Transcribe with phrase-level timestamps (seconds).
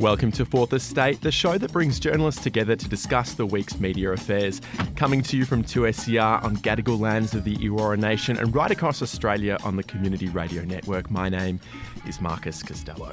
[0.00, 4.12] Welcome to Fourth Estate, the show that brings journalists together to discuss the week's media
[4.12, 4.62] affairs.
[4.96, 9.02] Coming to you from 2SER on Gadigal lands of the Eora Nation and right across
[9.02, 11.10] Australia on the Community Radio Network.
[11.10, 11.60] My name
[12.06, 13.12] is Marcus Costello.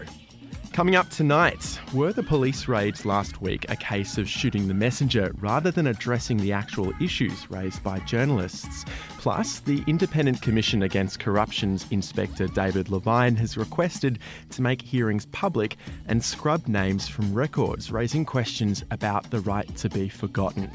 [0.78, 5.32] Coming up tonight, were the police raids last week a case of shooting the messenger
[5.40, 8.86] rather than addressing the actual issues raised by journalists?
[9.18, 14.20] Plus, the Independent Commission Against Corruption's Inspector David Levine has requested
[14.52, 19.90] to make hearings public and scrub names from records, raising questions about the right to
[19.90, 20.70] be forgotten.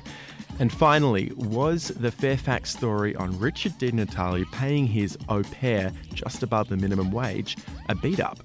[0.59, 6.43] And finally, was the Fairfax story on Richard Di Natale paying his au pair just
[6.43, 7.57] above the minimum wage
[7.89, 8.41] a beat up?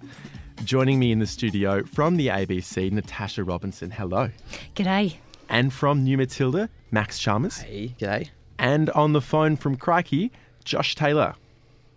[0.64, 3.92] Joining me in the studio from the ABC, Natasha Robinson.
[3.92, 4.30] Hello.
[4.76, 5.16] G'day.
[5.50, 7.60] And from New Matilda, Max Chalmers.
[7.60, 8.30] Hey, g'day.
[8.60, 10.32] And on the phone from Crikey,
[10.66, 11.36] Josh Taylor.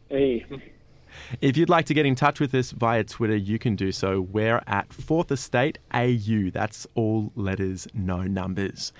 [0.08, 0.46] Hey.
[1.40, 4.20] If you'd like to get in touch with us via Twitter, you can do so.
[4.20, 6.50] We're at Fourth Estate AU.
[6.52, 8.92] That's all letters, no numbers.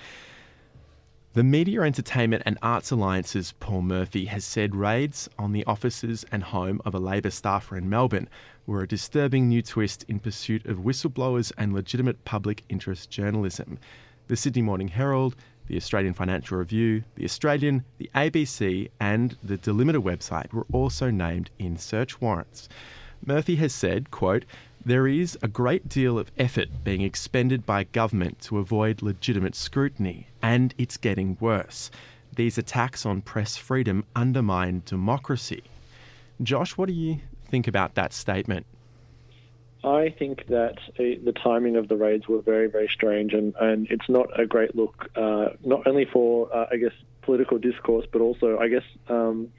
[1.33, 6.43] The Media, Entertainment and Arts Alliance's Paul Murphy has said raids on the offices and
[6.43, 8.27] home of a Labor staffer in Melbourne
[8.67, 13.79] were a disturbing new twist in pursuit of whistleblowers and legitimate public interest journalism.
[14.27, 15.37] The Sydney Morning Herald,
[15.67, 21.49] the Australian Financial Review, the Australian, the ABC, and the Delimiter website were also named
[21.57, 22.67] in search warrants.
[23.25, 24.43] Murphy has said, quote,
[24.85, 30.27] there is a great deal of effort being expended by government to avoid legitimate scrutiny,
[30.41, 31.91] and it's getting worse.
[32.35, 35.63] These attacks on press freedom undermine democracy.
[36.41, 38.65] Josh, what do you think about that statement?
[39.83, 43.87] I think that uh, the timing of the raids were very, very strange, and, and
[43.89, 46.93] it's not a great look, uh, not only for, uh, I guess,
[47.23, 49.49] political discourse, but also, I guess, um,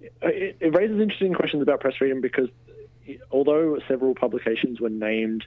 [0.00, 2.48] it, it, raises interesting questions about press freedom because
[3.30, 5.44] although several publications were named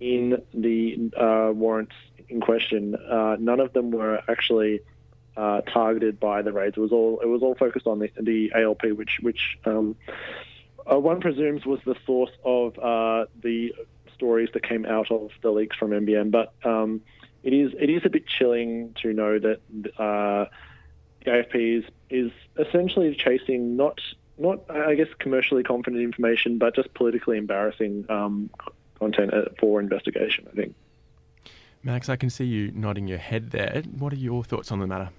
[0.00, 1.94] in the uh, warrants
[2.28, 4.80] in question, uh, none of them were actually
[5.36, 6.76] uh, targeted by the raids.
[6.76, 9.96] It was all it was all focused on the, the ALP, which which um,
[10.90, 13.74] uh, one presumes was the source of uh, the
[14.14, 16.30] stories that came out of the leaks from NBN.
[16.30, 17.00] But um,
[17.42, 19.60] it is it is a bit chilling to know that
[19.98, 20.46] uh,
[21.24, 24.00] the AFP is is essentially chasing not
[24.38, 28.50] not I guess commercially confident information, but just politically embarrassing um,
[28.98, 30.46] content uh, for investigation.
[30.50, 30.74] I think.
[31.82, 33.82] Max, I can see you nodding your head there.
[33.98, 35.10] What are your thoughts on the matter?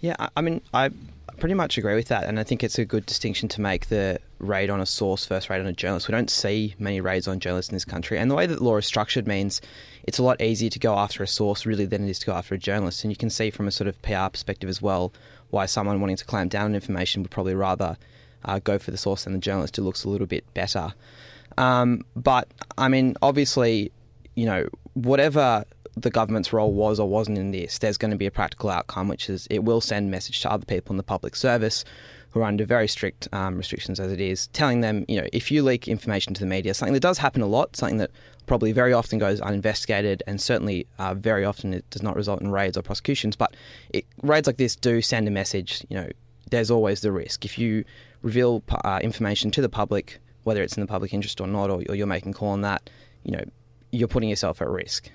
[0.00, 0.90] Yeah, I mean, I
[1.38, 4.18] pretty much agree with that, and I think it's a good distinction to make the
[4.38, 6.08] raid on a source first raid on a journalist.
[6.08, 8.64] We don't see many raids on journalists in this country, and the way that the
[8.64, 9.60] law is structured means
[10.02, 12.32] it's a lot easier to go after a source really than it is to go
[12.32, 13.04] after a journalist.
[13.04, 15.12] And you can see from a sort of PR perspective as well
[15.50, 17.96] why someone wanting to clamp down on information would probably rather
[18.44, 20.92] uh, go for the source and the journalist who looks a little bit better.
[21.56, 23.90] Um, but I mean, obviously,
[24.34, 25.64] you know, whatever
[25.96, 29.08] the government's role was or wasn't in this, there's going to be a practical outcome,
[29.08, 31.84] which is it will send a message to other people in the public service
[32.30, 35.50] who are under very strict um, restrictions as it is, telling them, you know, if
[35.50, 38.10] you leak information to the media, something that does happen a lot, something that
[38.46, 42.50] probably very often goes uninvestigated, and certainly uh, very often it does not result in
[42.50, 43.34] raids or prosecutions.
[43.34, 43.56] But
[43.90, 45.84] it, raids like this do send a message.
[45.88, 46.08] You know,
[46.50, 47.84] there's always the risk if you
[48.22, 51.82] reveal uh, information to the public, whether it's in the public interest or not, or,
[51.88, 52.90] or you're making a call on that.
[53.24, 53.44] You know,
[53.90, 55.10] you're putting yourself at risk.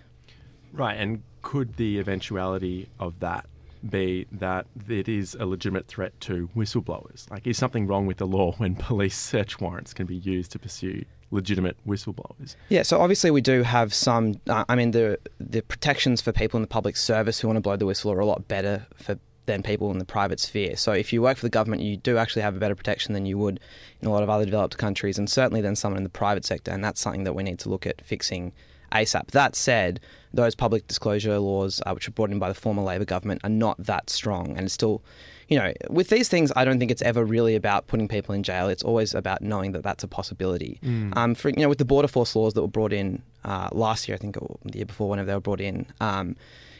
[0.71, 3.45] Right, and could the eventuality of that
[3.89, 7.29] be that it is a legitimate threat to whistleblowers?
[7.29, 10.59] Like, is something wrong with the law when police search warrants can be used to
[10.59, 12.56] pursue legitimate whistleblowers?
[12.69, 14.35] Yeah, so obviously we do have some.
[14.47, 17.61] Uh, I mean, the the protections for people in the public service who want to
[17.61, 20.75] blow the whistle are a lot better for than people in the private sphere.
[20.75, 23.25] So if you work for the government, you do actually have a better protection than
[23.25, 23.60] you would
[24.01, 26.72] in a lot of other developed countries, and certainly than someone in the private sector.
[26.72, 28.54] And that's something that we need to look at fixing
[28.94, 29.31] ASAP.
[29.31, 30.00] That said,
[30.34, 33.50] those public disclosure laws, uh, which were brought in by the former Labor government, are
[33.50, 34.56] not that strong.
[34.56, 35.01] And it's still,
[35.48, 38.44] you know, with these things, I don't think it's ever really about putting people in
[38.44, 38.69] jail.
[38.69, 40.80] It's always about knowing that that's a possibility.
[40.84, 41.18] Mm.
[41.18, 44.07] Um, for you know, with the border force laws that were brought in uh, last
[44.07, 45.86] year, I think, or the year before, whenever they were brought in.
[46.00, 46.36] Um,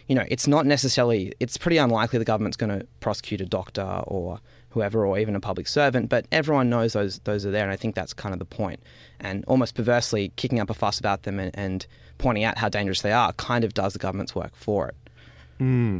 [0.08, 4.02] you know, it's not necessarily, it's pretty unlikely the government's going to prosecute a doctor
[4.06, 4.40] or
[4.70, 7.76] whoever, or even a public servant, but everyone knows those those are there, and I
[7.76, 8.82] think that's kind of the point.
[9.20, 11.86] And almost perversely, kicking up a fuss about them and, and
[12.18, 14.96] pointing out how dangerous they are kind of does the government's work for it.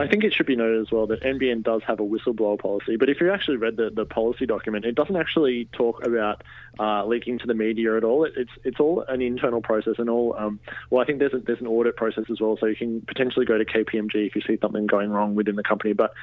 [0.02, 2.96] I think it should be noted as well that NBN does have a whistleblower policy,
[2.98, 6.44] but if you actually read the, the policy document, it doesn't actually talk about
[6.80, 8.26] uh, leaking to the media at all.
[8.26, 10.36] It, it's it's all an internal process and all.
[10.38, 10.60] Um,
[10.90, 13.46] well, I think there's a, there's an audit process as well, so you can potentially
[13.46, 15.94] go to KPMG if you see something going wrong within the company.
[15.94, 16.14] But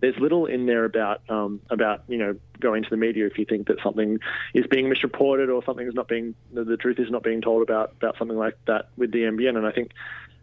[0.00, 3.44] there's little in there about um, about you know going to the media if you
[3.44, 4.18] think that something
[4.54, 7.62] is being misreported or something is not being the, the truth is not being told
[7.62, 9.56] about about something like that with the NBN.
[9.56, 9.92] And I think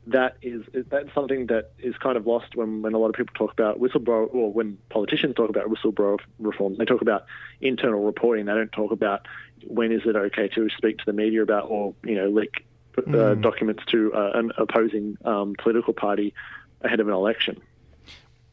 [0.08, 3.34] that is that's something that is kind of lost when, when a lot of people
[3.36, 6.76] talk about whistleblower or when politicians talk about whistleblower reform.
[6.78, 7.26] They talk about
[7.62, 8.46] internal reporting.
[8.46, 9.28] They don't talk about
[9.66, 12.66] when is it okay to speak to the media about or you know leak
[12.98, 16.34] uh, documents to uh, an opposing um, political party
[16.82, 17.62] ahead of an election.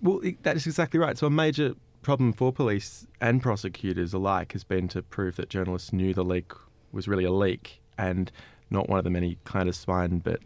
[0.00, 1.16] Well, that is exactly right.
[1.16, 5.92] So, a major problem for police and prosecutors alike has been to prove that journalists
[5.92, 6.52] knew the leak
[6.90, 8.32] was really a leak and
[8.70, 10.40] not one of the many kind of clandestine but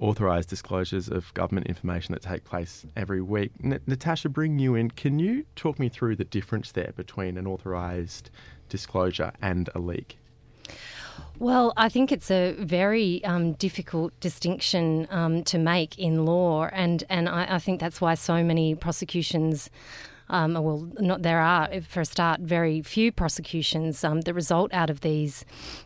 [0.00, 3.52] authorised disclosures of government information that take place every week.
[3.62, 4.90] N- Natasha, bring you in.
[4.90, 8.30] Can you talk me through the difference there between an authorised
[8.68, 10.18] disclosure and a leak?
[11.38, 17.04] Well, I think it's a very um, difficult distinction um, to make in law, and
[17.08, 19.70] and I, I think that's why so many prosecutions.
[20.30, 24.90] Um, well, not there are for a start very few prosecutions um, that result out
[24.90, 25.44] of these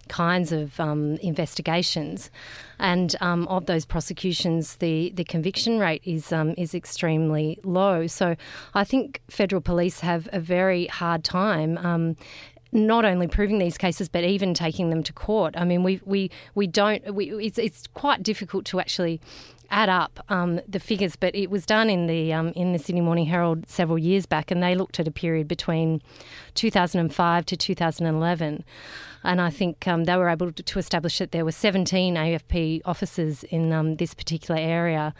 [0.08, 2.30] kinds of um, investigations,
[2.78, 8.06] and um, of those prosecutions, the, the conviction rate is um, is extremely low.
[8.06, 8.36] So,
[8.74, 12.16] I think federal police have a very hard time
[12.72, 15.54] not only proving these cases but even taking them to court.
[15.56, 17.14] I mean, we we we don't.
[17.14, 19.20] We, it's it's quite difficult to actually
[19.72, 23.00] add up um, the figures, but it was done in the um, in the Sydney
[23.00, 26.00] Morning Herald several years back, and they looked at a period between
[26.54, 28.64] 2005 to 2011.
[29.24, 33.44] And I think um, they were able to, establish that there were 17 AFP officers
[33.44, 35.14] in um, this particular area,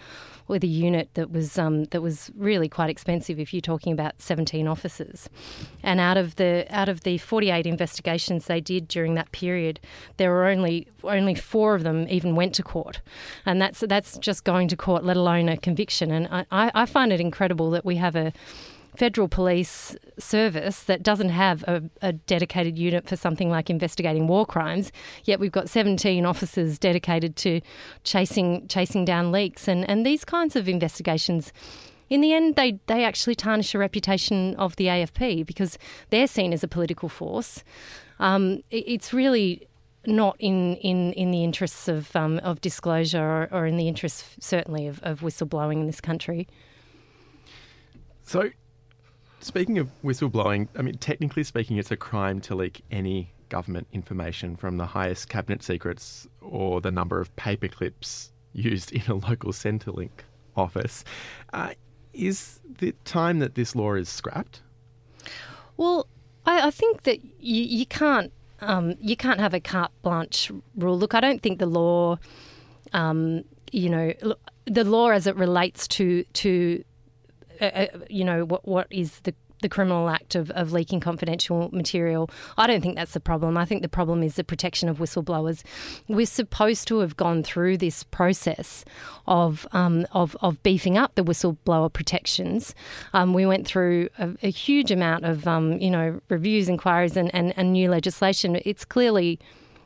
[0.48, 3.38] with a unit that was um, that was really quite expensive.
[3.38, 5.28] If you're talking about 17 officers,
[5.82, 9.80] and out of the out of the 48 investigations they did during that period,
[10.16, 13.00] there were only only four of them even went to court,
[13.46, 16.10] and that's that's just going to court, let alone a conviction.
[16.10, 18.32] And I, I find it incredible that we have a
[18.96, 24.44] federal police service that doesn't have a, a, dedicated unit for something like investigating war
[24.44, 24.92] crimes,
[25.24, 27.60] yet we've got 17 officers dedicated to
[28.04, 31.52] chasing chasing down leaks and, and these kinds of investigations.
[32.10, 35.78] In the end, they, they actually tarnish the reputation of the AFP because
[36.10, 37.64] they're seen as a political force.
[38.20, 39.66] Um, it, it's really
[40.04, 44.36] not in, in, in the interests of um, of disclosure or, or, in the interests
[44.40, 46.48] certainly of, of whistleblowing in this country.
[48.24, 48.50] So,
[49.42, 54.54] Speaking of whistleblowing, I mean, technically speaking, it's a crime to leak any government information
[54.54, 59.50] from the highest cabinet secrets or the number of paper clips used in a local
[59.50, 60.10] Centrelink
[60.56, 61.02] office.
[61.52, 61.74] Uh,
[62.12, 64.62] is the time that this law is scrapped?
[65.76, 66.06] Well,
[66.46, 70.96] I, I think that you, you can't um, you can't have a carte blanche rule.
[70.96, 72.16] Look, I don't think the law,
[72.92, 73.42] um,
[73.72, 74.12] you know,
[74.66, 76.84] the law as it relates to to
[77.66, 82.28] uh, you know what what is the the criminal act of, of leaking confidential material.
[82.58, 83.56] I don't think that's the problem.
[83.56, 85.62] I think the problem is the protection of whistleblowers.
[86.08, 88.84] We're supposed to have gone through this process
[89.26, 92.74] of um, of, of beefing up the whistleblower protections.
[93.14, 97.34] Um, we went through a, a huge amount of um, you know reviews, inquiries, and,
[97.34, 98.60] and, and new legislation.
[98.64, 99.38] It's clearly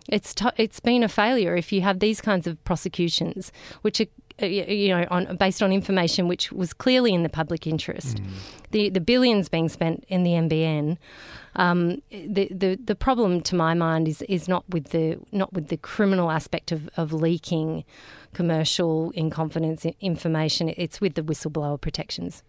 [0.08, 3.52] it's t- it's been a failure if you have these kinds of prosecutions,
[3.82, 4.06] which are
[4.40, 8.18] you know, on, based on information which was clearly in the public interest.
[8.18, 8.26] Mm.
[8.70, 10.98] The the billions being spent in the NBN,
[11.56, 15.68] Um, the, the the problem, to my mind, is is not with the not with
[15.68, 17.84] the criminal aspect of, of leaking
[18.34, 20.72] commercial in confidence information.
[20.76, 22.42] It's with the whistleblower protections.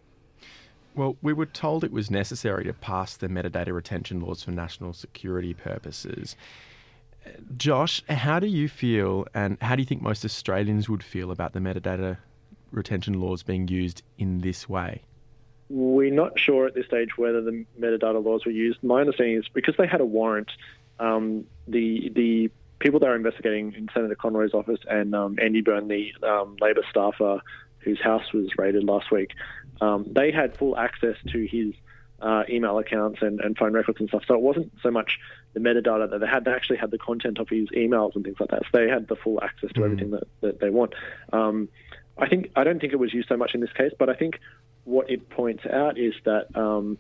[0.93, 4.93] Well, we were told it was necessary to pass the metadata retention laws for national
[4.93, 6.35] security purposes.
[7.57, 11.53] Josh, how do you feel, and how do you think most Australians would feel about
[11.53, 12.17] the metadata
[12.71, 15.01] retention laws being used in this way?
[15.69, 18.81] We're not sure at this stage whether the metadata laws were used.
[18.83, 20.49] My understanding is because they had a warrant,
[20.99, 25.87] um, the the people they were investigating in Senator Conroy's office and um, Andy Byrne,
[25.87, 27.41] the um, Labor staffer
[27.79, 29.31] whose house was raided last week,
[29.81, 31.73] um, they had full access to his
[32.21, 34.23] uh, email accounts and, and phone records and stuff.
[34.27, 35.19] So it wasn't so much
[35.53, 38.37] the metadata that they had; they actually had the content of his emails and things
[38.39, 38.63] like that.
[38.71, 40.93] So they had the full access to everything that, that they want.
[41.31, 41.69] Um,
[42.17, 44.15] I think I don't think it was used so much in this case, but I
[44.15, 44.39] think
[44.85, 46.97] what it points out is that um,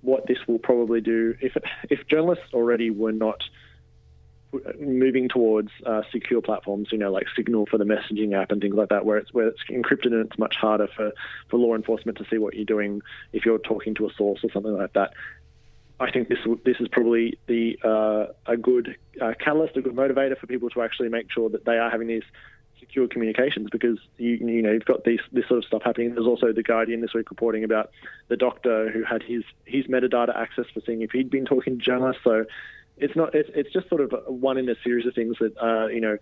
[0.00, 3.42] what this will probably do if it, if journalists already were not
[4.78, 8.74] moving towards uh, secure platforms, you know, like Signal for the messaging app and things
[8.74, 11.12] like that, where it's where it's encrypted and it's much harder for,
[11.48, 14.50] for law enforcement to see what you're doing if you're talking to a source or
[14.50, 15.12] something like that.
[15.98, 20.38] I think this this is probably the uh, a good uh, catalyst, a good motivator
[20.38, 22.24] for people to actually make sure that they are having these
[22.78, 26.14] secure communications because you you know you've got these this sort of stuff happening.
[26.14, 27.90] There's also the Guardian this week reporting about
[28.28, 31.84] the doctor who had his his metadata access for seeing if he'd been talking to
[31.84, 32.22] journalists.
[32.24, 32.44] So
[32.96, 35.86] it's not it's, it's just sort of one in a series of things that uh,
[35.86, 36.18] you know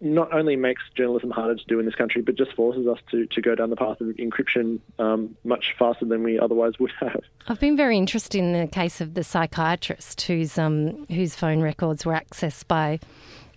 [0.00, 3.26] not only makes journalism harder to do in this country, but just forces us to,
[3.26, 7.22] to go down the path of encryption um, much faster than we otherwise would have.
[7.46, 12.04] I've been very interested in the case of the psychiatrist whose um, whose phone records
[12.04, 13.00] were accessed by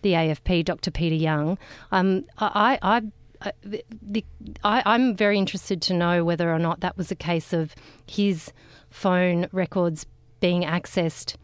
[0.01, 0.91] the AFP, Dr.
[0.91, 1.57] Peter Young.
[1.91, 3.01] Um, I, I,
[3.41, 4.23] I the,
[4.63, 8.51] I, am very interested to know whether or not that was a case of his
[8.89, 10.05] phone records
[10.39, 11.35] being accessed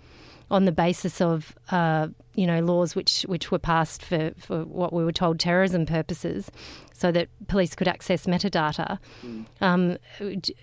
[0.51, 4.93] on the basis of uh, you know laws which which were passed for, for what
[4.93, 6.49] we were told terrorism purposes,
[6.93, 8.99] so that police could access metadata.
[9.25, 9.45] Mm.
[9.61, 9.97] Um,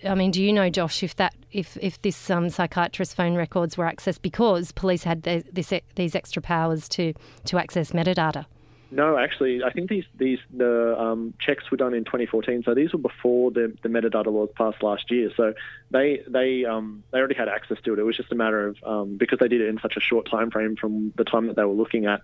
[0.07, 3.77] I mean, do you know, Josh, if that if if this um, psychiatrist phone records
[3.77, 7.13] were accessed because police had the, this, these extra powers to
[7.45, 8.45] to access metadata?
[8.89, 12.63] No, actually, I think these these the um, checks were done in 2014.
[12.63, 15.29] So these were before the, the metadata laws passed last year.
[15.35, 15.53] So
[15.91, 17.99] they they um, they already had access to it.
[17.99, 20.29] It was just a matter of um, because they did it in such a short
[20.29, 22.21] time frame from the time that they were looking at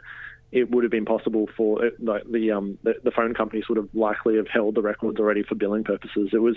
[0.54, 3.78] it would have been possible for it, like the, um, the, the phone companies would
[3.78, 6.30] have likely have held the records already for billing purposes.
[6.32, 6.56] It was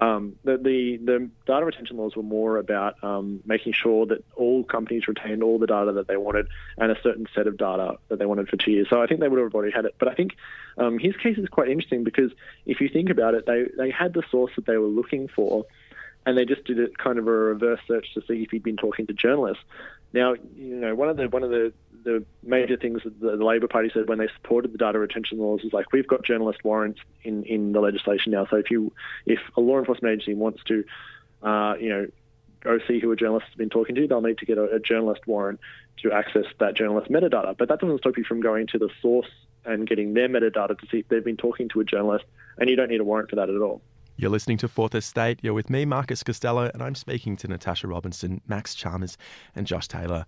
[0.00, 4.62] um, the, the, the data retention laws were more about um, making sure that all
[4.62, 6.46] companies retained all the data that they wanted
[6.78, 8.86] and a certain set of data that they wanted for two years.
[8.88, 9.96] So I think they would have already had it.
[9.98, 10.36] But I think
[10.78, 12.30] um, his case is quite interesting because
[12.64, 15.66] if you think about it, they they had the source that they were looking for
[16.24, 18.76] and they just did a kind of a reverse search to see if he'd been
[18.76, 19.64] talking to journalists.
[20.12, 21.72] Now, you know, one of the one of the
[22.04, 25.60] the major things that the, Labor Party said when they supported the data retention laws
[25.62, 28.46] is like we've got journalist warrants in, in the legislation now.
[28.50, 28.92] So if you
[29.26, 30.84] if a law enforcement agency wants to,
[31.42, 32.06] uh, you know,
[32.60, 34.80] go see who a journalist has been talking to, they'll need to get a, a
[34.80, 35.60] journalist warrant
[36.02, 37.56] to access that journalist metadata.
[37.56, 39.30] But that doesn't stop you from going to the source
[39.64, 42.24] and getting their metadata to see if they've been talking to a journalist,
[42.58, 43.80] and you don't need a warrant for that at all.
[44.22, 45.40] You're listening to Fourth Estate.
[45.42, 49.18] You're with me, Marcus Costello, and I'm speaking to Natasha Robinson, Max Chalmers,
[49.56, 50.26] and Josh Taylor.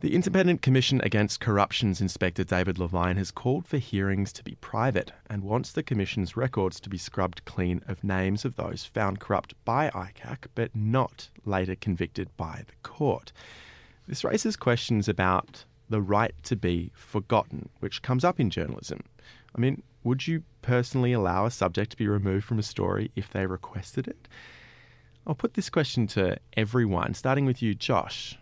[0.00, 5.12] The Independent Commission Against Corruption's Inspector David Levine has called for hearings to be private
[5.30, 9.54] and wants the Commission's records to be scrubbed clean of names of those found corrupt
[9.64, 13.32] by ICAC but not later convicted by the court.
[14.06, 19.00] This raises questions about the right to be forgotten, which comes up in journalism.
[19.56, 23.30] I mean, would you personally allow a subject to be removed from a story if
[23.30, 24.28] they requested it?
[25.26, 28.38] I'll put this question to everyone, starting with you, Josh.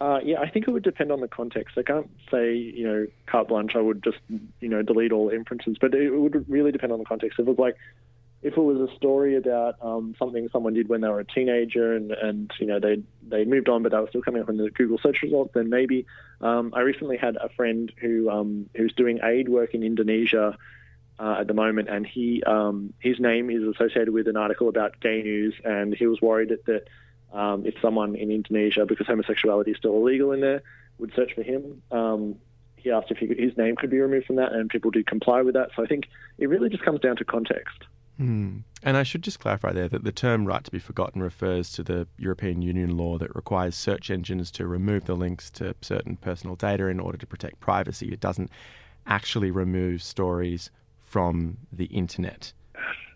[0.00, 1.78] Uh, yeah, I think it would depend on the context.
[1.78, 4.18] I can't say, you know, carte blanche, I would just,
[4.60, 7.38] you know, delete all inferences, but it would really depend on the context.
[7.38, 7.76] If it was like,
[8.42, 11.94] if it was a story about um, something someone did when they were a teenager
[11.94, 14.56] and, and you know, they they moved on, but they were still coming up in
[14.56, 16.06] the Google search results, then maybe.
[16.40, 20.58] Um, I recently had a friend who um, who's doing aid work in Indonesia
[21.20, 24.98] uh, at the moment, and he um, his name is associated with an article about
[25.00, 26.88] gay news, and he was worried that, that
[27.32, 30.62] um, if someone in Indonesia, because homosexuality is still illegal in there,
[30.98, 31.80] would search for him.
[31.92, 32.36] Um,
[32.74, 35.06] he asked if he could, his name could be removed from that, and people did
[35.06, 35.70] comply with that.
[35.76, 36.08] So I think
[36.38, 37.84] it really just comes down to context.
[38.22, 38.58] Hmm.
[38.84, 41.82] And I should just clarify there that the term right to be forgotten refers to
[41.82, 46.54] the European Union law that requires search engines to remove the links to certain personal
[46.54, 48.12] data in order to protect privacy.
[48.12, 48.50] It doesn't
[49.06, 52.52] actually remove stories from the internet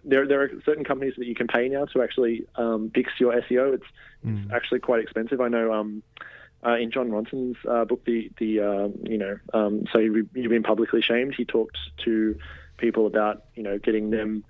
[0.06, 3.32] there there are certain companies that you can pay now to actually um, fix your
[3.42, 3.75] SEO.
[3.75, 3.84] It's,
[4.25, 4.44] mm.
[4.44, 5.40] it's actually quite expensive.
[5.40, 5.72] I know.
[5.72, 6.02] Um,
[6.64, 10.50] uh, in Jon Ronson's uh, book, the the uh, you know, um, so you, you've
[10.50, 11.34] been publicly shamed.
[11.34, 12.38] He talked to
[12.76, 14.44] people about you know getting them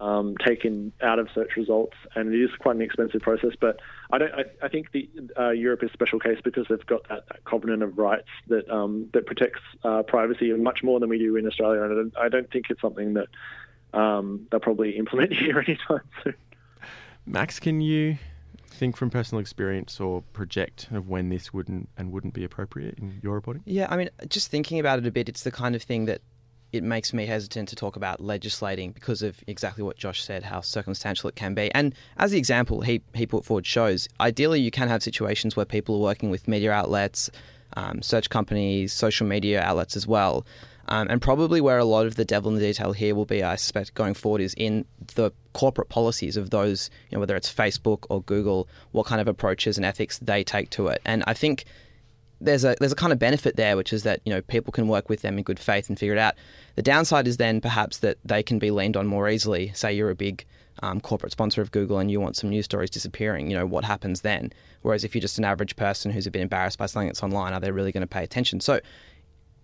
[0.00, 3.52] um, taken out of search results, and it is quite an expensive process.
[3.58, 4.32] But I don't.
[4.34, 7.44] I, I think the uh, Europe is a special case because they've got that, that
[7.44, 11.46] covenant of rights that um, that protects uh, privacy much more than we do in
[11.46, 13.28] Australia, and I don't, I don't think it's something that
[13.98, 16.34] um, they'll probably implement here anytime soon.
[17.24, 18.18] Max, can you
[18.76, 23.18] think from personal experience or project of when this wouldn't and wouldn't be appropriate in
[23.22, 23.62] your reporting?
[23.64, 26.20] Yeah, I mean, just thinking about it a bit, it's the kind of thing that
[26.76, 30.60] it makes me hesitant to talk about legislating because of exactly what Josh said, how
[30.60, 31.72] circumstantial it can be.
[31.72, 35.66] And as the example he, he put forward shows, ideally you can have situations where
[35.66, 37.30] people are working with media outlets,
[37.76, 40.46] um, search companies, social media outlets as well.
[40.88, 43.42] Um, and probably where a lot of the devil in the detail here will be,
[43.42, 44.84] I suspect, going forward is in
[45.16, 49.26] the corporate policies of those, you know, whether it's Facebook or Google, what kind of
[49.26, 51.02] approaches and ethics they take to it.
[51.04, 51.64] And I think
[52.40, 54.88] there's a there's a kind of benefit there, which is that you know people can
[54.88, 56.34] work with them in good faith and figure it out.
[56.74, 59.72] The downside is then perhaps that they can be leaned on more easily.
[59.74, 60.44] Say you're a big
[60.82, 63.84] um, corporate sponsor of Google and you want some news stories disappearing, you know what
[63.84, 64.52] happens then?
[64.82, 67.52] Whereas if you're just an average person who's a bit embarrassed by something that's online,
[67.52, 68.60] are they really going to pay attention?
[68.60, 68.80] So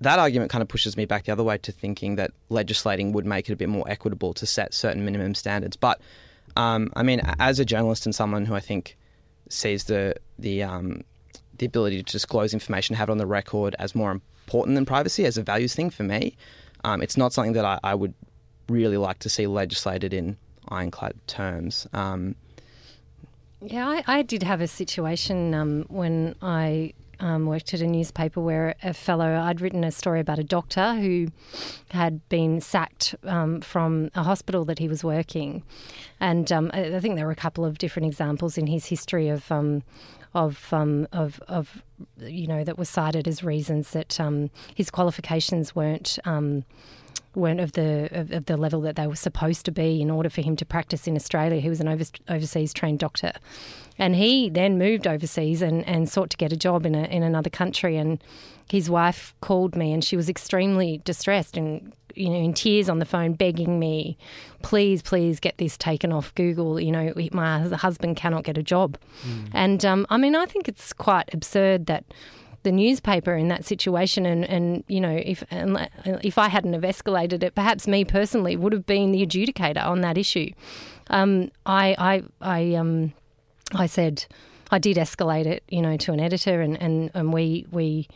[0.01, 3.27] that argument kind of pushes me back the other way to thinking that legislating would
[3.27, 5.77] make it a bit more equitable to set certain minimum standards.
[5.77, 6.01] But
[6.57, 8.97] um, I mean, as a journalist and someone who I think
[9.49, 11.03] sees the the um,
[11.63, 15.25] the ability to disclose information, have it on the record as more important than privacy,
[15.25, 16.37] as a values thing for me,
[16.83, 18.15] um, it's not something that I, I, would
[18.69, 20.37] really like to see legislated in
[20.69, 21.87] ironclad terms.
[21.93, 22.35] Um,
[23.65, 28.41] yeah, I, I, did have a situation um, when I um, worked at a newspaper
[28.41, 31.29] where a fellow, I'd written a story about a doctor who
[31.91, 35.63] had been sacked um, from a hospital that he was working.
[36.19, 39.53] And um, I think there were a couple of different examples in his history of.
[40.35, 41.83] Of, um, of, of,
[42.19, 46.65] you know, that was cited as reasons that um, his qualifications weren't Um,
[47.35, 50.29] weren't of the of, of, the level that they were supposed to be in order
[50.29, 51.61] for him to practice in Australia.
[51.61, 53.33] He was an over, overseas trained doctor,
[53.99, 57.23] and he then moved overseas and, and sought to get a job in a, in
[57.23, 57.97] another country.
[57.97, 58.23] And
[58.71, 62.99] his wife called me, and she was extremely distressed and you know in tears on
[62.99, 64.17] the phone, begging me,
[64.63, 66.81] please, please get this taken off Google.
[66.81, 69.49] You know, my husband cannot get a job, mm.
[69.53, 72.05] and um, I mean, I think it's quite absurd that
[72.63, 74.27] the newspaper in that situation.
[74.27, 78.73] And, and you know, if if I hadn't have escalated it, perhaps me personally would
[78.73, 80.51] have been the adjudicator on that issue.
[81.09, 83.13] Um, I I I um
[83.75, 84.27] I said.
[84.75, 88.09] I did escalate it, you know, to an editor, and, and, and we we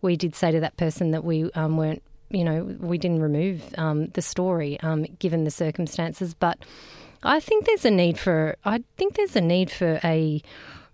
[0.00, 3.62] we did say to that person that we um, weren't, you know, we didn't remove
[3.78, 6.34] um, the story um, given the circumstances.
[6.34, 6.58] But
[7.22, 10.42] I think there's a need for I think there's a need for a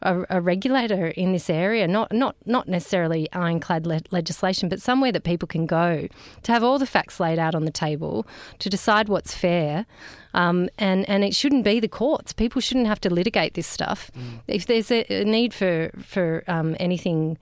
[0.03, 5.13] a, a regulator in this area, not not not necessarily ironclad le- legislation, but somewhere
[5.13, 6.09] that people can go
[6.43, 8.27] to have all the facts laid out on the table
[8.59, 9.87] to decide what's fair.
[10.33, 12.33] Um, and and it shouldn't be the courts.
[12.33, 14.11] People shouldn't have to litigate this stuff.
[14.17, 14.41] Mm.
[14.47, 17.37] If there's a, a, need for for um, anything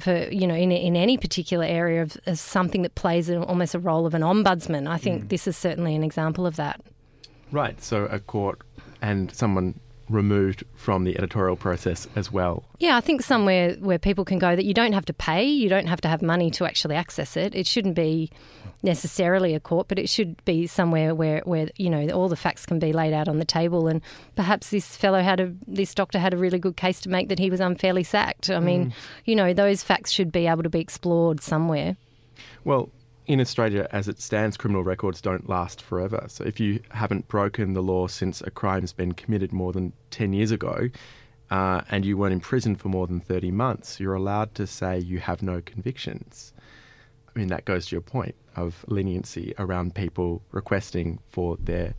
[0.00, 3.74] for you know in in any particular area of, of something that plays an, almost
[3.74, 4.88] a role of an ombudsman.
[4.88, 5.28] I think mm.
[5.28, 6.80] this is certainly an example of that.
[7.50, 7.82] Right.
[7.82, 8.60] So a court
[9.00, 12.64] and someone removed from the editorial process as well.
[12.78, 15.68] Yeah, I think somewhere where people can go that you don't have to pay, you
[15.68, 17.54] don't have to have money to actually access it.
[17.54, 18.30] It shouldn't be
[18.82, 22.64] necessarily a court, but it should be somewhere where, where you know all the facts
[22.64, 23.88] can be laid out on the table.
[23.88, 24.00] And
[24.36, 27.38] perhaps this fellow had a this doctor had a really good case to make that
[27.38, 28.50] he was unfairly sacked.
[28.50, 28.92] I mean, mm.
[29.24, 31.96] you know, those facts should be able to be explored somewhere.
[32.64, 32.90] Well,
[33.28, 36.24] in Australia, as it stands, criminal records don't last forever.
[36.28, 40.32] So if you haven't broken the law since a crime's been committed more than 10
[40.32, 40.88] years ago,
[41.50, 44.98] uh, and you weren't in prison for more than 30 months, you're allowed to say
[44.98, 46.54] you have no convictions.
[47.28, 51.94] I mean, that goes to your point of leniency around people requesting for their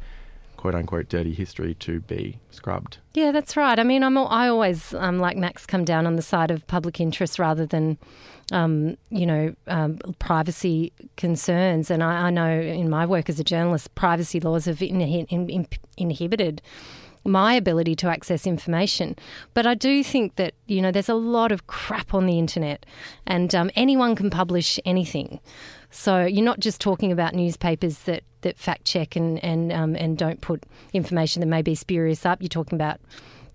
[0.60, 2.98] quote unquote dirty history to be scrubbed.
[3.14, 3.80] Yeah, that's right.
[3.80, 7.00] I mean, I'm I always um, like Max come down on the side of public
[7.00, 7.98] interest rather than,
[8.52, 11.90] um, you know, um, privacy concerns.
[11.90, 15.48] And I, I, know in my work as a journalist, privacy laws have in, in,
[15.48, 16.62] in, inhibited
[17.24, 19.16] my ability to access information.
[19.54, 22.86] But I do think that, you know, there's a lot of crap on the internet
[23.26, 25.40] and um, anyone can publish anything.
[25.92, 30.18] So you're not just talking about newspapers that, that fact check and and um, and
[30.18, 32.42] don't put information that may be spurious up.
[32.42, 33.00] You're talking about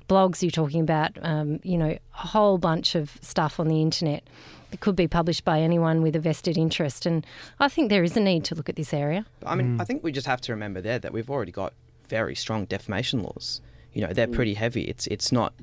[0.09, 0.43] blogs.
[0.43, 4.25] You're talking about um, you know a whole bunch of stuff on the internet
[4.71, 7.07] that could be published by anyone with a vested interest.
[7.07, 7.25] And
[7.61, 9.25] I think there is a need to look at this area.
[9.47, 9.81] I mean, mm.
[9.81, 11.73] I think we just have to remember there that we've already got
[12.09, 13.61] very strong defamation laws.
[13.93, 14.35] You know, they're mm.
[14.35, 14.83] pretty heavy.
[14.83, 15.55] It's it's not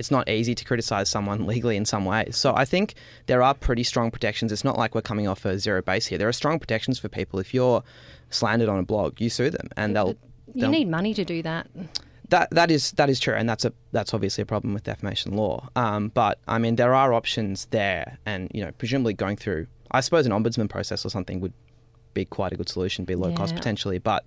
[0.00, 2.36] it's not easy to criticize someone legally in some ways.
[2.36, 2.94] So I think
[3.26, 4.50] there are pretty strong protections.
[4.50, 6.18] It's not like we're coming off a zero base here.
[6.18, 7.38] There are strong protections for people.
[7.38, 7.84] If you're
[8.30, 10.16] slandered on a blog, you sue them, and they'll.
[10.54, 11.68] You they'll, need money to do that.
[12.30, 15.36] That that is that is true, and that's a that's obviously a problem with defamation
[15.36, 15.68] law.
[15.76, 20.00] Um, but I mean, there are options there, and you know, presumably going through, I
[20.00, 21.52] suppose, an ombudsman process or something would
[22.14, 23.36] be quite a good solution, be low yeah.
[23.36, 23.98] cost potentially.
[23.98, 24.24] But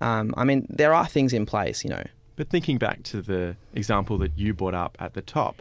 [0.00, 2.04] um, I mean, there are things in place, you know.
[2.38, 5.60] But thinking back to the example that you brought up at the top,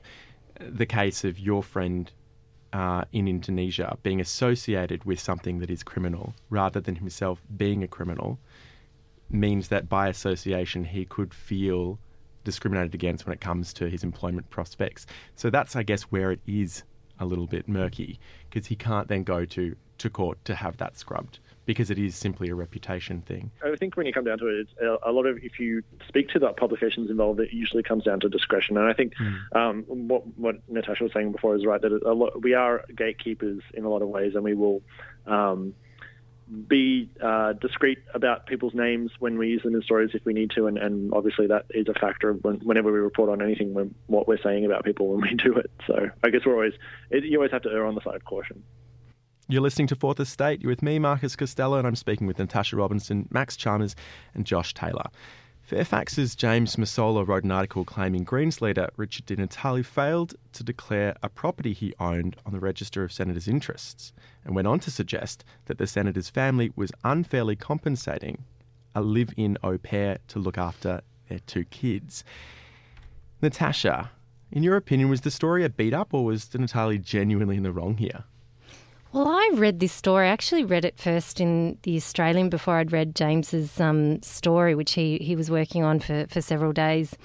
[0.59, 2.11] the case of your friend
[2.71, 7.87] uh, in Indonesia being associated with something that is criminal rather than himself being a
[7.87, 8.37] criminal
[9.27, 11.97] means that by association he could feel
[12.43, 15.07] discriminated against when it comes to his employment prospects.
[15.35, 16.83] So that's, I guess, where it is
[17.19, 20.95] a little bit murky because he can't then go to, to court to have that
[20.95, 23.51] scrubbed because it is simply a reputation thing.
[23.63, 26.29] I think when you come down to it, it's a lot of if you speak
[26.29, 28.77] to the publications involved, it usually comes down to discretion.
[28.77, 29.55] And I think Mm.
[29.55, 33.61] um, what what Natasha was saying before is right that a lot, we are gatekeepers
[33.73, 34.81] in a lot of ways, and we will.
[35.27, 35.75] Um,
[36.69, 40.49] be uh, discreet about people's names when we use them in stories if we need
[40.49, 43.93] to, and, and obviously that is a factor when, whenever we report on anything, when,
[44.05, 45.69] what we're saying about people when we do it.
[45.85, 46.71] So I guess we're always
[47.09, 48.63] it, you always have to err on the side of caution.
[49.49, 50.61] You're listening to Fourth Estate.
[50.61, 53.95] You're with me, Marcus Costello, and I'm speaking with Natasha Robinson, Max Chalmers,
[54.33, 55.05] and Josh Taylor.
[55.61, 61.15] Fairfax's James Massola wrote an article claiming Greens leader Richard Di Natale failed to declare
[61.23, 64.11] a property he owned on the register of senators' interests,
[64.43, 68.43] and went on to suggest that the senator's family was unfairly compensating
[68.95, 72.25] a live-in au pair to look after their two kids.
[73.41, 74.11] Natasha,
[74.51, 77.63] in your opinion, was the story a beat up, or was Di Natale genuinely in
[77.63, 78.25] the wrong here?
[79.13, 80.27] Well, I read this story.
[80.27, 84.93] I actually read it first in the Australian before I'd read James's um, story, which
[84.93, 87.15] he, he was working on for, for several days,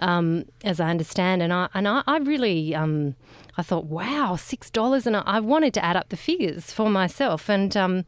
[0.00, 1.42] um, as I understand.
[1.42, 3.16] And I and I, I really um,
[3.58, 6.88] I thought, wow, six dollars, and I, I wanted to add up the figures for
[6.88, 7.48] myself.
[7.50, 8.04] And um,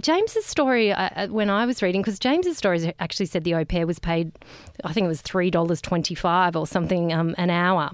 [0.00, 3.86] James's story, uh, when I was reading, because James's story actually said the au pair
[3.86, 4.32] was paid,
[4.84, 7.90] I think it was three dollars twenty five or something um, an hour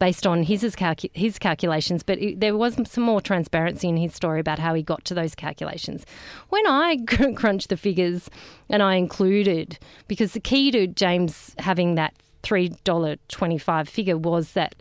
[0.00, 4.12] based on his calcu- his calculations, but it, there was some more transparency in his
[4.14, 6.04] story about how he got to those calculations.
[6.48, 6.98] When I
[7.36, 8.28] crunched the figures
[8.68, 14.18] and I included, because the key to James having that three dollar twenty five figure
[14.18, 14.74] was that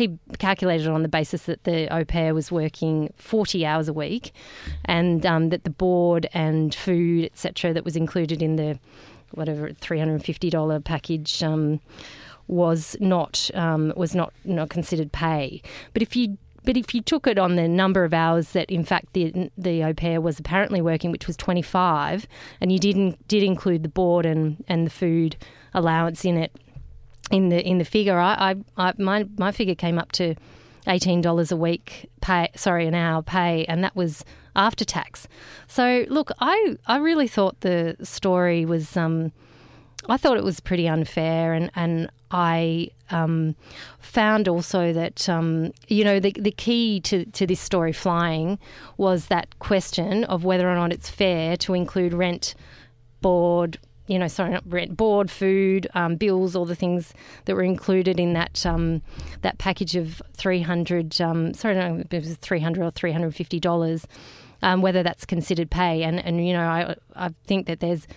[0.00, 4.32] he calculated on the basis that the au pair was working 40 hours a week
[4.84, 8.78] and um, that the board and food, etc., that was included in the
[9.32, 11.80] whatever $350 package um,
[12.48, 15.62] was not um, was not not considered pay.
[15.92, 18.84] But if you but if you took it on the number of hours that in
[18.84, 22.26] fact the the au pair was apparently working, which was 25,
[22.60, 25.36] and you didn't did include the board and, and the food
[25.74, 26.52] allowance in it
[27.30, 30.34] in the in the figure, I, I, I my my figure came up to
[30.86, 32.48] eighteen dollars a week pay.
[32.54, 34.24] Sorry, an hour pay, and that was
[34.56, 35.28] after tax.
[35.66, 38.96] So look, I I really thought the story was.
[38.96, 39.32] Um,
[40.08, 43.54] I thought it was pretty unfair, and and I um,
[43.98, 48.58] found also that um, you know the the key to to this story flying
[48.96, 52.54] was that question of whether or not it's fair to include rent,
[53.20, 53.78] board,
[54.10, 58.18] you know, sorry, not rent, board, food, um, bills, all the things that were included
[58.18, 59.02] in that um,
[59.42, 61.20] that package of three hundred.
[61.20, 64.08] Um, sorry, no, it was three hundred or three hundred fifty dollars.
[64.62, 68.08] Um, whether that's considered pay, and and you know, I I think that there's,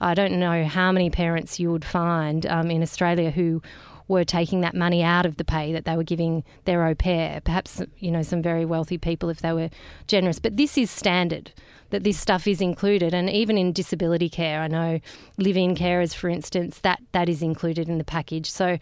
[0.00, 3.60] I don't know how many parents you would find um, in Australia who
[4.08, 7.40] were taking that money out of the pay that they were giving their au pair.
[7.40, 9.70] Perhaps, you know, some very wealthy people if they were
[10.06, 10.38] generous.
[10.38, 11.52] But this is standard
[11.90, 13.14] that this stuff is included.
[13.14, 15.00] And even in disability care, I know
[15.38, 18.50] live in carers, for instance, that, that is included in the package.
[18.50, 18.78] So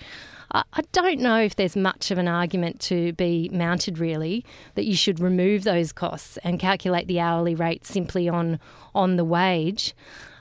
[0.52, 4.86] I, I don't know if there's much of an argument to be mounted, really, that
[4.86, 8.58] you should remove those costs and calculate the hourly rate simply on,
[8.94, 9.94] on the wage.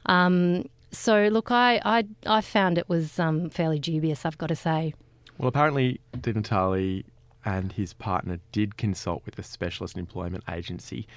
[0.06, 4.26] Um, so look, I, I I found it was um, fairly dubious.
[4.26, 4.94] I've got to say.
[5.38, 7.04] Well, apparently, Di Natale
[7.46, 11.08] and his partner did consult with a specialist employment agency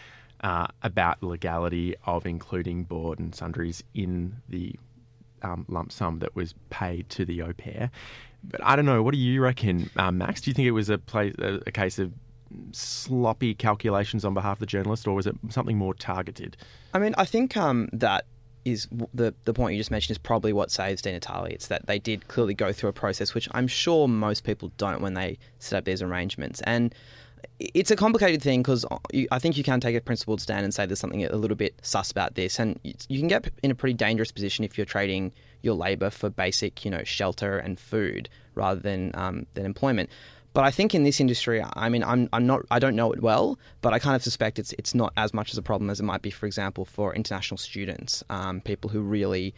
[0.42, 4.74] uh, about the legality of including board and sundries in the
[5.42, 7.90] um, lump sum that was paid to the au pair.
[8.44, 9.02] But I don't know.
[9.02, 10.40] What do you reckon, um, Max?
[10.40, 12.12] Do you think it was a, place, a, a case of
[12.72, 16.56] sloppy calculations on behalf of the journalist, or was it something more targeted?
[16.92, 18.26] I mean, I think um, that
[18.64, 21.46] is the the point you just mentioned is probably what saves Di Natale.
[21.46, 25.00] It's that they did clearly go through a process, which I'm sure most people don't
[25.00, 26.60] when they set up these arrangements.
[26.62, 26.94] And
[27.58, 28.84] it's a complicated thing because
[29.30, 31.74] I think you can take a principled stand and say there's something a little bit
[31.82, 35.32] sus about this, and you can get in a pretty dangerous position if you're trading
[35.62, 40.10] your labour for basic, you know, shelter and food rather than um, than employment.
[40.54, 43.22] But I think in this industry, I mean, I'm, I'm not, I don't know it
[43.22, 45.98] well, but I kind of suspect it's it's not as much as a problem as
[45.98, 49.54] it might be, for example, for international students, um, people who really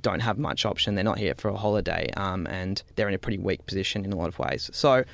[0.00, 0.94] don't have much option.
[0.94, 4.12] They're not here for a holiday, um, and they're in a pretty weak position in
[4.12, 4.70] a lot of ways.
[4.72, 5.04] So,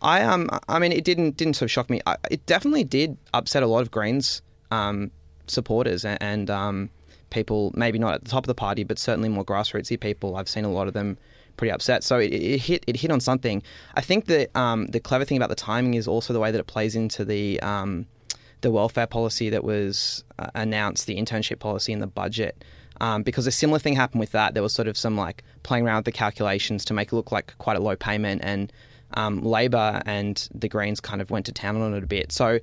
[0.00, 2.00] I um, I mean, it didn't didn't sort of shock me.
[2.06, 4.42] I, it definitely did upset a lot of Greens
[4.72, 5.12] um,
[5.46, 6.90] supporters and, and um,
[7.30, 10.36] people, maybe not at the top of the party, but certainly more grassrootsy people.
[10.36, 11.18] I've seen a lot of them
[11.62, 12.02] pretty upset.
[12.02, 13.62] So it, it hit it hit on something.
[13.94, 16.58] I think that um, the clever thing about the timing is also the way that
[16.58, 18.06] it plays into the um,
[18.62, 22.64] the welfare policy that was uh, announced, the internship policy in the budget.
[23.00, 24.54] Um, because a similar thing happened with that.
[24.54, 27.30] There was sort of some like playing around with the calculations to make it look
[27.30, 28.72] like quite a low payment, and
[29.14, 32.32] um, Labor and the Greens kind of went to town on it a bit.
[32.32, 32.58] So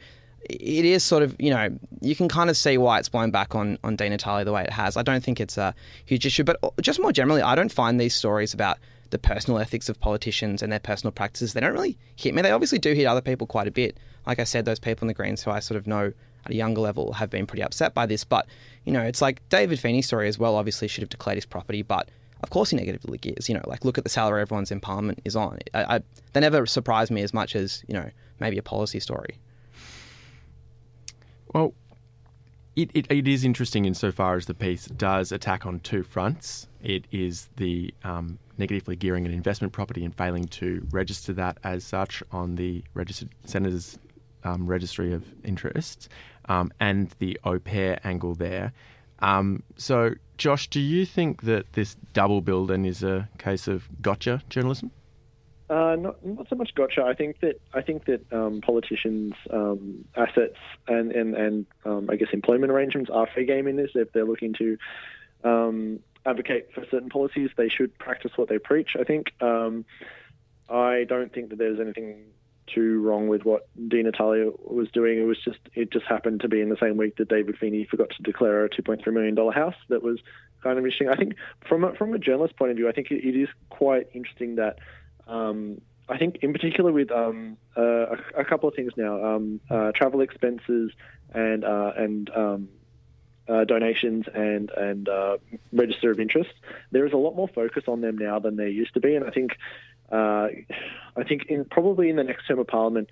[0.50, 1.70] it is sort of, you know,
[2.02, 4.64] you can kind of see why it's blown back on, on Di Natale the way
[4.64, 4.98] it has.
[4.98, 5.76] I don't think it's a
[6.06, 8.78] huge issue, but just more generally, I don't find these stories about
[9.10, 12.42] the personal ethics of politicians and their personal practices, they don't really hit me.
[12.42, 13.98] They obviously do hit other people quite a bit.
[14.26, 16.14] Like I said, those people in the Greens who I sort of know
[16.46, 18.24] at a younger level have been pretty upset by this.
[18.24, 18.46] But,
[18.86, 21.82] you know, it's like David Feeney's story as well, obviously should have declared his property,
[21.82, 22.10] but
[22.42, 23.50] of course he negatively gears.
[23.50, 25.60] You know, like look at the salary everyone's in Parliament is on.
[25.74, 26.00] I, I,
[26.34, 29.40] they never surprise me as much as, you know, maybe a policy story.
[31.54, 31.74] Well,
[32.76, 36.68] it, it, it is interesting insofar as the piece does attack on two fronts.
[36.82, 41.84] It is the um, negatively gearing an investment property and failing to register that as
[41.84, 43.98] such on the registered senator's
[44.44, 46.08] um, registry of interests,
[46.48, 48.72] um, and the au pair angle there.
[49.20, 54.42] Um, so, Josh, do you think that this double building is a case of gotcha
[54.50, 54.92] journalism?
[55.70, 57.04] Uh, not, not so much gotcha.
[57.04, 62.16] I think that I think that um, politicians' um, assets and and and um, I
[62.16, 63.92] guess employment arrangements are fair game in this.
[63.94, 64.78] If they're looking to
[65.44, 68.90] um, advocate for certain policies, they should practice what they preach.
[69.00, 69.28] I think.
[69.42, 69.86] Um,
[70.70, 72.26] I don't think that there's anything
[72.74, 75.20] too wrong with what Di Natalia was doing.
[75.20, 77.86] It was just it just happened to be in the same week that David Feeney
[77.86, 79.76] forgot to declare a 2.3 million dollar house.
[79.90, 80.20] That was
[80.64, 81.10] kind of interesting.
[81.10, 81.36] I think
[81.68, 84.56] from a, from a journalist point of view, I think it, it is quite interesting
[84.56, 84.80] that
[85.30, 89.62] um, I think, in particular, with um, uh, a, a, couple of things now, um,
[89.70, 90.92] uh, travel expenses
[91.34, 92.70] and uh, and um,
[93.48, 95.38] uh, donations and and uh,
[95.72, 96.52] register of interest.
[96.92, 99.26] There is a lot more focus on them now than there used to be, and
[99.26, 99.52] I think
[100.12, 100.48] uh,
[101.16, 103.10] I think in probably in the next term of Parliament,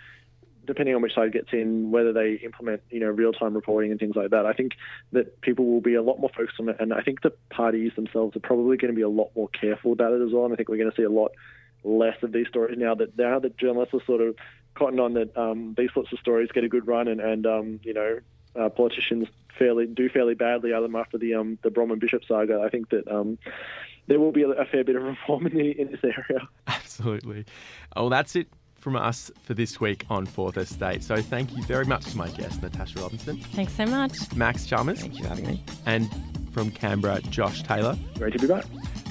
[0.65, 4.15] depending on which side gets in, whether they implement, you know, real-time reporting and things
[4.15, 4.73] like that, I think
[5.11, 7.91] that people will be a lot more focused on it, and I think the parties
[7.95, 10.45] themselves are probably going to be a lot more careful about it as well.
[10.45, 11.31] And I think we're going to see a lot
[11.87, 14.35] less of these stories now that now that journalists are sort of
[14.75, 17.79] cotton on that um, these sorts of stories get a good run and, and um,
[17.83, 18.19] you know
[18.59, 22.61] uh, politicians fairly do fairly badly other after the um, the Bronwyn Bishop saga.
[22.63, 23.37] I think that um,
[24.07, 26.47] there will be a, a, fair bit of reform in, the, in this area.
[26.67, 27.45] Absolutely.
[27.95, 31.03] Well, that's it from us for this week on Fourth Estate.
[31.03, 33.37] So thank you very much to my guest, Natasha Robinson.
[33.37, 34.33] Thanks so much.
[34.35, 35.01] Max Chalmers.
[35.01, 35.63] Thank you for having me.
[35.85, 36.09] And
[36.51, 37.97] from Canberra, Josh Taylor.
[38.17, 38.65] Great to be back.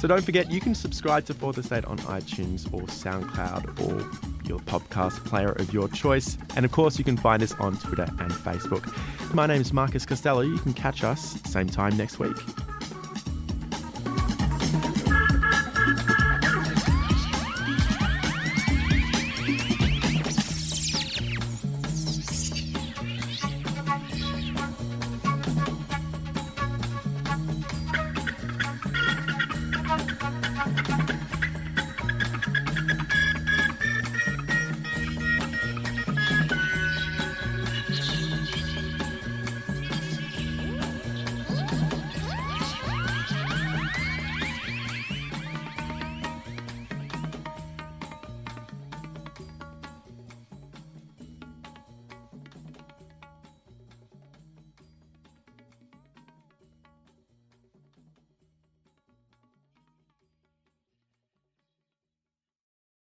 [0.07, 4.61] So don't forget, you can subscribe to Fourth Estate on iTunes or SoundCloud or your
[4.61, 6.39] podcast player of your choice.
[6.55, 8.87] And of course, you can find us on Twitter and Facebook.
[9.35, 10.43] My name is Marcus Costello.
[10.43, 12.37] You can catch us same time next week.